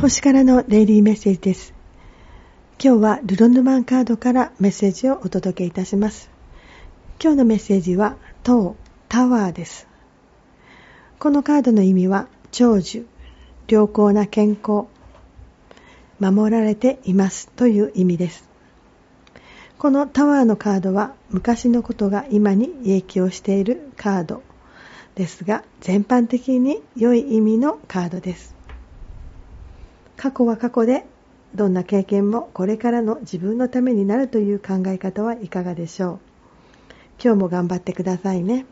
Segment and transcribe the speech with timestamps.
[0.00, 1.74] 星からのデイリーメッセージです。
[2.80, 6.30] 今日はルロンドマンカードからメッセージをお届けいたします。
[7.20, 8.76] 今日のメッセージは、塔、
[9.08, 9.88] タワーです。
[11.18, 13.06] このカードの意味は、長寿、
[13.66, 14.86] 良好な健康、
[16.20, 18.48] 守られていますという意味です。
[19.78, 24.44] このタワーのカードは昔のことが今に影響しているカード
[25.16, 28.57] ですが全般的に良い意味のカードです。
[30.18, 31.06] 過去は過去で
[31.54, 36.18] どんな経験もこれからの自分のためになるという考え方はいかがでしょう
[37.22, 38.66] 今日も頑張ってくださいね。